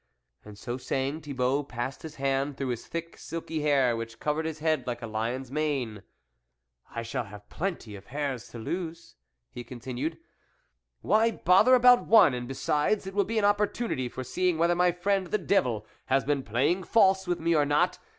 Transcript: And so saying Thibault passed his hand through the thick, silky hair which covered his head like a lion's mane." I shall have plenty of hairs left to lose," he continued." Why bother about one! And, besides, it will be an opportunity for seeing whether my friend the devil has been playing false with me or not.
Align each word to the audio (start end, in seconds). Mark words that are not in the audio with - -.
And 0.43 0.57
so 0.57 0.77
saying 0.77 1.21
Thibault 1.21 1.65
passed 1.65 2.01
his 2.01 2.15
hand 2.15 2.57
through 2.57 2.75
the 2.75 2.81
thick, 2.81 3.19
silky 3.19 3.61
hair 3.61 3.95
which 3.95 4.19
covered 4.19 4.47
his 4.47 4.57
head 4.57 4.87
like 4.87 5.03
a 5.03 5.05
lion's 5.05 5.51
mane." 5.51 6.01
I 6.95 7.03
shall 7.03 7.25
have 7.25 7.47
plenty 7.49 7.95
of 7.95 8.07
hairs 8.07 8.45
left 8.45 8.51
to 8.53 8.57
lose," 8.57 9.13
he 9.53 9.63
continued." 9.63 10.17
Why 11.03 11.29
bother 11.29 11.75
about 11.75 12.07
one! 12.07 12.33
And, 12.33 12.47
besides, 12.47 13.05
it 13.05 13.13
will 13.13 13.25
be 13.25 13.37
an 13.37 13.45
opportunity 13.45 14.09
for 14.09 14.23
seeing 14.23 14.57
whether 14.57 14.73
my 14.73 14.91
friend 14.91 15.27
the 15.27 15.37
devil 15.37 15.85
has 16.07 16.25
been 16.25 16.41
playing 16.41 16.81
false 16.85 17.27
with 17.27 17.39
me 17.39 17.53
or 17.55 17.65
not. 17.67 17.99